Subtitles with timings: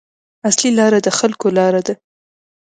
[0.49, 1.93] اصلي لاره د خلکو لاره ده.